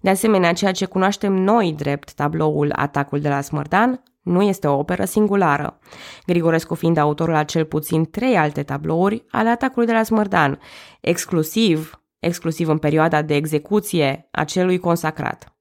De 0.00 0.10
asemenea, 0.10 0.52
ceea 0.52 0.72
ce 0.72 0.84
cunoaștem 0.84 1.32
noi 1.32 1.72
drept 1.72 2.12
tabloul 2.12 2.72
Atacul 2.76 3.20
de 3.20 3.28
la 3.28 3.40
Smârdan 3.40 4.02
nu 4.22 4.42
este 4.42 4.66
o 4.66 4.78
operă 4.78 5.04
singulară, 5.04 5.78
Grigorescu 6.26 6.74
fiind 6.74 6.96
autorul 6.96 7.34
a 7.34 7.44
cel 7.44 7.64
puțin 7.64 8.10
trei 8.10 8.36
alte 8.36 8.62
tablouri 8.62 9.24
ale 9.30 9.48
Atacului 9.48 9.86
de 9.86 9.92
la 9.92 10.02
Smârdan, 10.02 10.58
exclusiv 11.00 12.00
exclusiv 12.20 12.68
în 12.68 12.78
perioada 12.78 13.22
de 13.22 13.34
execuție 13.34 14.28
a 14.30 14.44
celui 14.44 14.78
consacrat. 14.78 15.59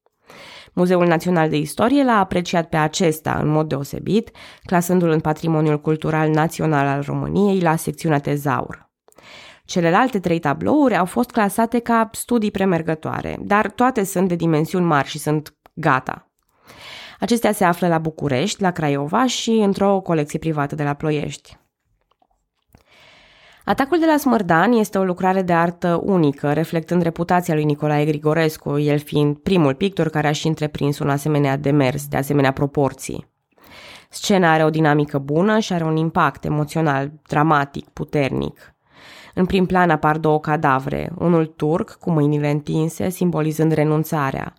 Muzeul 0.73 1.07
Național 1.07 1.49
de 1.49 1.57
Istorie 1.57 2.03
l-a 2.03 2.19
apreciat 2.19 2.69
pe 2.69 2.77
acesta 2.77 3.39
în 3.41 3.47
mod 3.47 3.67
deosebit, 3.67 4.31
clasându-l 4.63 5.09
în 5.09 5.19
Patrimoniul 5.19 5.81
Cultural 5.81 6.29
Național 6.29 6.87
al 6.87 7.01
României 7.01 7.59
la 7.59 7.75
secțiunea 7.75 8.19
Tezaur. 8.19 8.89
Celelalte 9.65 10.19
trei 10.19 10.39
tablouri 10.39 10.97
au 10.97 11.05
fost 11.05 11.31
clasate 11.31 11.79
ca 11.79 12.09
studii 12.11 12.51
premergătoare, 12.51 13.37
dar 13.41 13.69
toate 13.69 14.03
sunt 14.03 14.27
de 14.27 14.35
dimensiuni 14.35 14.85
mari 14.85 15.07
și 15.07 15.19
sunt 15.19 15.53
gata. 15.73 16.31
Acestea 17.19 17.51
se 17.51 17.63
află 17.63 17.87
la 17.87 17.97
București, 17.97 18.61
la 18.61 18.71
Craiova 18.71 19.25
și 19.25 19.51
într-o 19.51 19.99
colecție 19.99 20.39
privată 20.39 20.75
de 20.75 20.83
la 20.83 20.93
Ploiești. 20.93 21.57
Atacul 23.65 23.99
de 23.99 24.05
la 24.05 24.17
Smărdan 24.17 24.71
este 24.71 24.97
o 24.97 25.03
lucrare 25.03 25.41
de 25.41 25.53
artă 25.53 25.99
unică, 26.03 26.53
reflectând 26.53 27.01
reputația 27.01 27.53
lui 27.53 27.63
Nicolae 27.63 28.05
Grigorescu, 28.05 28.77
el 28.77 28.99
fiind 28.99 29.37
primul 29.37 29.73
pictor 29.73 30.09
care 30.09 30.27
a 30.27 30.31
și 30.31 30.47
întreprins 30.47 30.99
un 30.99 31.09
asemenea 31.09 31.57
demers, 31.57 32.07
de 32.07 32.17
asemenea 32.17 32.51
proporții. 32.51 33.27
Scena 34.09 34.51
are 34.53 34.63
o 34.63 34.69
dinamică 34.69 35.17
bună 35.17 35.59
și 35.59 35.73
are 35.73 35.83
un 35.83 35.95
impact 35.95 36.45
emoțional, 36.45 37.11
dramatic, 37.27 37.89
puternic. 37.89 38.73
În 39.33 39.45
prim 39.45 39.65
plan 39.65 39.89
apar 39.89 40.17
două 40.17 40.39
cadavre, 40.39 41.11
unul 41.17 41.45
turc 41.45 41.97
cu 41.99 42.11
mâinile 42.11 42.49
întinse, 42.49 43.09
simbolizând 43.09 43.71
renunțarea, 43.71 44.53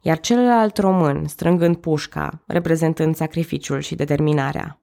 iar 0.00 0.20
celălalt 0.20 0.78
român, 0.78 1.26
strângând 1.26 1.76
pușca, 1.76 2.42
reprezentând 2.46 3.14
sacrificiul 3.14 3.80
și 3.80 3.94
determinarea. 3.94 4.80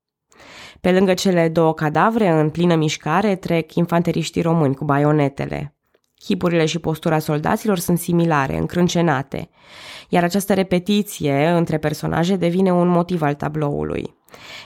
Pe 0.88 0.94
lângă 0.94 1.14
cele 1.14 1.50
două 1.50 1.74
cadavre, 1.74 2.30
în 2.30 2.50
plină 2.50 2.76
mișcare, 2.76 3.36
trec 3.36 3.76
infanteriștii 3.76 4.42
români 4.42 4.76
cu 4.76 4.86
baionetele. 4.86 5.76
Chipurile 6.16 6.66
și 6.66 6.80
postura 6.80 7.20
soldaților 7.20 7.78
sunt 7.78 8.00
similare, 8.00 8.58
încrâncenate, 8.58 9.50
iar 10.10 10.24
această 10.24 10.54
repetiție 10.54 11.48
între 11.48 11.78
personaje 11.78 12.36
devine 12.36 12.72
un 12.72 12.88
motiv 12.88 13.22
al 13.22 13.34
tabloului. 13.34 14.16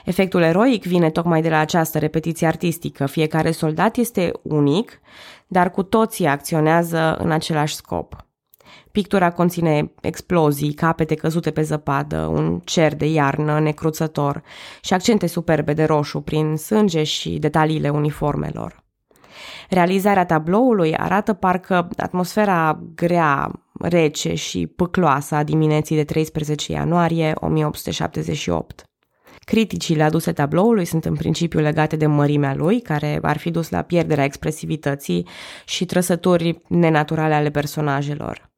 Efectul 0.04 0.42
eroic 0.42 0.84
vine 0.84 1.10
tocmai 1.10 1.42
de 1.42 1.48
la 1.48 1.58
această 1.58 1.98
repetiție 1.98 2.46
artistică. 2.46 3.06
Fiecare 3.06 3.50
soldat 3.50 3.96
este 3.96 4.32
unic, 4.42 5.00
dar 5.46 5.70
cu 5.70 5.82
toții 5.82 6.26
acționează 6.26 7.16
în 7.18 7.30
același 7.30 7.74
scop. 7.74 8.26
Pictura 8.92 9.30
conține 9.30 9.92
explozii, 10.00 10.72
capete 10.72 11.14
căzute 11.14 11.50
pe 11.50 11.62
zăpadă, 11.62 12.18
un 12.18 12.60
cer 12.64 12.94
de 12.94 13.06
iarnă 13.06 13.60
necruțător 13.60 14.42
și 14.82 14.94
accente 14.94 15.26
superbe 15.26 15.72
de 15.72 15.84
roșu 15.84 16.20
prin 16.20 16.56
sânge 16.56 17.02
și 17.02 17.38
detaliile 17.38 17.88
uniformelor. 17.88 18.84
Realizarea 19.68 20.26
tabloului 20.26 20.96
arată 20.96 21.32
parcă 21.32 21.88
atmosfera 21.96 22.82
grea, 22.94 23.50
rece 23.80 24.34
și 24.34 24.66
păcloasă 24.66 25.34
a 25.34 25.42
dimineții 25.42 25.96
de 25.96 26.04
13 26.04 26.72
ianuarie 26.72 27.32
1878. 27.34 28.82
Criticile 29.44 30.02
aduse 30.02 30.32
tabloului 30.32 30.84
sunt 30.84 31.04
în 31.04 31.14
principiu 31.14 31.60
legate 31.60 31.96
de 31.96 32.06
mărimea 32.06 32.54
lui, 32.54 32.80
care 32.80 33.18
ar 33.22 33.38
fi 33.38 33.50
dus 33.50 33.70
la 33.70 33.82
pierderea 33.82 34.24
expresivității 34.24 35.26
și 35.64 35.84
trăsături 35.84 36.58
nenaturale 36.68 37.34
ale 37.34 37.50
personajelor. 37.50 38.51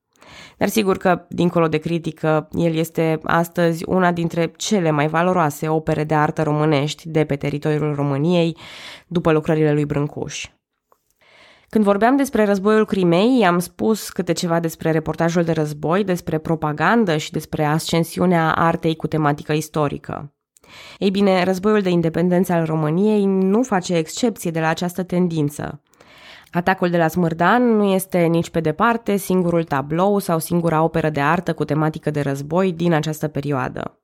Dar 0.56 0.68
sigur 0.68 0.96
că, 0.96 1.26
dincolo 1.28 1.68
de 1.68 1.78
critică, 1.78 2.48
el 2.52 2.74
este 2.74 3.18
astăzi 3.22 3.84
una 3.86 4.12
dintre 4.12 4.52
cele 4.56 4.90
mai 4.90 5.08
valoroase 5.08 5.68
opere 5.68 6.04
de 6.04 6.14
artă 6.14 6.42
românești 6.42 7.08
de 7.08 7.24
pe 7.24 7.36
teritoriul 7.36 7.94
României, 7.94 8.56
după 9.06 9.32
lucrările 9.32 9.72
lui 9.72 9.84
Brâncuș. 9.84 10.48
Când 11.68 11.84
vorbeam 11.84 12.16
despre 12.16 12.44
războiul 12.44 12.84
Crimei, 12.84 13.46
am 13.46 13.58
spus 13.58 14.08
câte 14.08 14.32
ceva 14.32 14.60
despre 14.60 14.90
reportajul 14.90 15.42
de 15.42 15.52
război, 15.52 16.04
despre 16.04 16.38
propagandă 16.38 17.16
și 17.16 17.30
despre 17.30 17.64
ascensiunea 17.64 18.52
artei 18.52 18.96
cu 18.96 19.06
tematică 19.06 19.52
istorică. 19.52 20.34
Ei 20.98 21.10
bine, 21.10 21.44
războiul 21.44 21.80
de 21.80 21.90
independență 21.90 22.52
al 22.52 22.64
României 22.64 23.24
nu 23.24 23.62
face 23.62 23.96
excepție 23.96 24.50
de 24.50 24.60
la 24.60 24.68
această 24.68 25.02
tendință. 25.02 25.82
Atacul 26.54 26.90
de 26.90 26.96
la 26.96 27.08
Smârdan 27.08 27.76
nu 27.76 27.84
este 27.84 28.18
nici 28.18 28.50
pe 28.50 28.60
departe 28.60 29.16
singurul 29.16 29.64
tablou 29.64 30.18
sau 30.18 30.38
singura 30.38 30.82
operă 30.82 31.10
de 31.10 31.20
artă 31.20 31.52
cu 31.52 31.64
tematică 31.64 32.10
de 32.10 32.20
război 32.20 32.72
din 32.72 32.92
această 32.92 33.28
perioadă. 33.28 33.98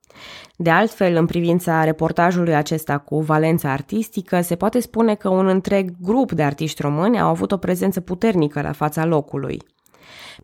De 0.55 0.69
altfel, 0.69 1.15
în 1.15 1.25
privința 1.25 1.83
reportajului 1.83 2.55
acesta 2.55 2.97
cu 2.97 3.19
valența 3.19 3.71
artistică, 3.71 4.41
se 4.41 4.55
poate 4.55 4.79
spune 4.79 5.15
că 5.15 5.29
un 5.29 5.47
întreg 5.47 5.91
grup 6.01 6.31
de 6.31 6.43
artiști 6.43 6.81
români 6.81 7.19
au 7.19 7.29
avut 7.29 7.51
o 7.51 7.57
prezență 7.57 7.99
puternică 7.99 8.61
la 8.61 8.71
fața 8.71 9.05
locului. 9.05 9.61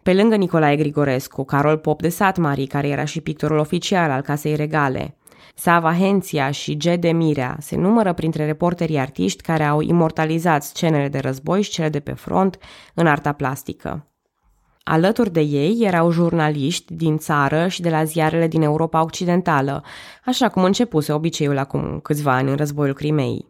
Pe 0.04 0.14
lângă 0.14 0.36
Nicolae 0.36 0.76
Grigorescu, 0.76 1.44
Carol 1.44 1.78
Pop 1.78 2.02
de 2.02 2.10
Satmari, 2.10 2.66
care 2.66 2.88
era 2.88 3.06
și 3.06 3.22
pictorul 3.22 3.58
oficial 3.58 4.10
al 4.10 4.22
Casei 4.22 4.56
Regale, 4.56 5.16
Sava 5.60 5.94
Henția 5.94 6.52
și 6.52 6.78
G. 6.78 6.84
de 6.84 7.12
Mirea 7.12 7.58
se 7.60 7.76
numără 7.76 8.14
printre 8.14 8.46
reporterii 8.46 8.98
artiști 8.98 9.42
care 9.42 9.64
au 9.64 9.82
imortalizat 9.82 10.64
scenele 10.64 11.08
de 11.08 11.20
război 11.20 11.62
și 11.62 11.70
cele 11.70 11.90
de 11.90 12.00
pe 12.00 12.14
front 12.14 12.58
în 12.94 13.08
arta 13.08 13.32
plastică. 13.32 14.08
Alături 14.84 15.32
de 15.32 15.40
ei 15.40 15.78
erau 15.82 16.12
jurnaliști 16.12 16.94
din 16.94 17.18
țară 17.18 17.68
și 17.68 17.82
de 17.82 17.90
la 17.90 18.04
ziarele 18.04 18.48
din 18.48 18.62
Europa 18.62 19.04
Occidentală, 19.04 19.84
așa 20.26 20.50
cum 20.50 20.64
începuse 20.64 21.14
obiceiul 21.14 21.58
acum 21.58 22.00
câțiva 22.00 22.34
ani 22.34 22.50
în 22.50 22.56
războiul 22.56 22.94
Crimei. 22.94 23.48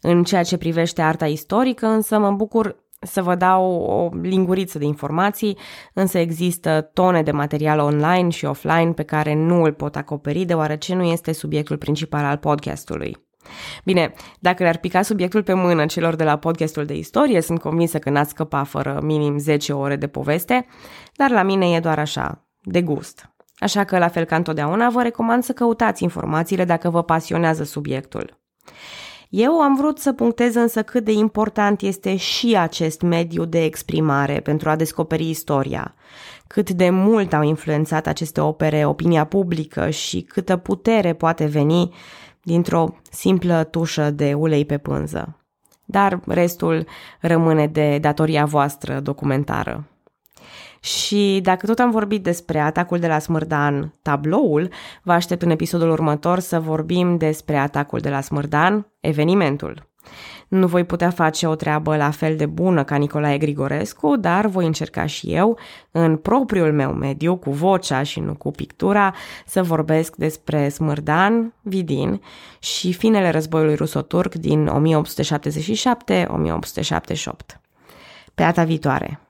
În 0.00 0.24
ceea 0.24 0.42
ce 0.42 0.56
privește 0.56 1.02
arta 1.02 1.26
istorică, 1.26 1.86
însă 1.86 2.18
mă 2.18 2.30
bucur 2.30 2.76
să 3.00 3.22
vă 3.22 3.34
dau 3.34 3.64
o 3.72 4.08
linguriță 4.22 4.78
de 4.78 4.84
informații, 4.84 5.58
însă 5.92 6.18
există 6.18 6.90
tone 6.92 7.22
de 7.22 7.30
material 7.30 7.78
online 7.78 8.28
și 8.28 8.44
offline 8.44 8.92
pe 8.92 9.02
care 9.02 9.34
nu 9.34 9.62
îl 9.62 9.72
pot 9.72 9.96
acoperi 9.96 10.44
deoarece 10.44 10.94
nu 10.94 11.02
este 11.02 11.32
subiectul 11.32 11.76
principal 11.76 12.24
al 12.24 12.36
podcastului. 12.36 13.16
Bine, 13.84 14.14
dacă 14.38 14.62
le-ar 14.62 14.76
pica 14.76 15.02
subiectul 15.02 15.42
pe 15.42 15.52
mână 15.52 15.86
celor 15.86 16.14
de 16.14 16.24
la 16.24 16.36
podcastul 16.36 16.84
de 16.84 16.94
istorie, 16.94 17.40
sunt 17.40 17.60
convinsă 17.60 17.98
că 17.98 18.10
n-ați 18.10 18.30
scăpa 18.30 18.64
fără 18.64 19.00
minim 19.02 19.38
10 19.38 19.72
ore 19.72 19.96
de 19.96 20.06
poveste, 20.06 20.66
dar 21.14 21.30
la 21.30 21.42
mine 21.42 21.66
e 21.74 21.80
doar 21.80 21.98
așa, 21.98 22.48
de 22.62 22.82
gust. 22.82 23.32
Așa 23.58 23.84
că, 23.84 23.98
la 23.98 24.08
fel 24.08 24.24
ca 24.24 24.36
întotdeauna, 24.36 24.90
vă 24.90 25.02
recomand 25.02 25.42
să 25.42 25.52
căutați 25.52 26.02
informațiile 26.02 26.64
dacă 26.64 26.90
vă 26.90 27.02
pasionează 27.02 27.64
subiectul. 27.64 28.40
Eu 29.28 29.60
am 29.60 29.74
vrut 29.76 29.98
să 29.98 30.12
punctez 30.12 30.54
însă 30.54 30.82
cât 30.82 31.04
de 31.04 31.12
important 31.12 31.80
este 31.80 32.16
și 32.16 32.56
acest 32.56 33.00
mediu 33.00 33.44
de 33.44 33.64
exprimare 33.64 34.40
pentru 34.40 34.68
a 34.70 34.76
descoperi 34.76 35.28
istoria, 35.28 35.94
cât 36.46 36.70
de 36.70 36.90
mult 36.90 37.32
au 37.32 37.42
influențat 37.42 38.06
aceste 38.06 38.40
opere 38.40 38.86
opinia 38.86 39.24
publică 39.24 39.90
și 39.90 40.20
câtă 40.20 40.56
putere 40.56 41.12
poate 41.12 41.44
veni 41.44 41.94
dintr-o 42.42 42.94
simplă 43.10 43.64
tușă 43.64 44.10
de 44.10 44.34
ulei 44.34 44.64
pe 44.64 44.78
pânză. 44.78 45.36
Dar 45.84 46.20
restul 46.26 46.86
rămâne 47.20 47.66
de 47.66 47.98
datoria 47.98 48.44
voastră 48.44 49.00
documentară. 49.00 49.88
Și 50.80 51.40
dacă 51.42 51.66
tot 51.66 51.78
am 51.78 51.90
vorbit 51.90 52.22
despre 52.22 52.58
atacul 52.58 52.98
de 52.98 53.06
la 53.06 53.18
Smârdan, 53.18 53.94
tabloul, 54.02 54.68
vă 55.02 55.12
aștept 55.12 55.42
în 55.42 55.50
episodul 55.50 55.90
următor 55.90 56.38
să 56.38 56.60
vorbim 56.60 57.16
despre 57.16 57.56
atacul 57.56 57.98
de 57.98 58.08
la 58.08 58.20
Smârdan, 58.20 58.86
evenimentul. 59.00 59.86
Nu 60.48 60.66
voi 60.66 60.84
putea 60.84 61.10
face 61.10 61.46
o 61.46 61.54
treabă 61.54 61.96
la 61.96 62.10
fel 62.10 62.36
de 62.36 62.46
bună 62.46 62.84
ca 62.84 62.96
Nicolae 62.96 63.38
Grigorescu, 63.38 64.16
dar 64.16 64.46
voi 64.46 64.66
încerca 64.66 65.06
și 65.06 65.34
eu, 65.34 65.58
în 65.90 66.16
propriul 66.16 66.72
meu 66.72 66.92
mediu, 66.92 67.36
cu 67.36 67.50
vocea 67.50 68.02
și 68.02 68.20
nu 68.20 68.34
cu 68.34 68.50
pictura, 68.50 69.14
să 69.46 69.62
vorbesc 69.62 70.16
despre 70.16 70.68
Smârdan, 70.68 71.52
Vidin 71.62 72.20
și 72.58 72.92
finele 72.92 73.30
războiului 73.30 73.74
ruso-turc 73.74 74.34
din 74.34 74.68
1877-1878. 74.68 74.70
Pe 78.34 78.42
data 78.42 78.64
viitoare! 78.64 79.27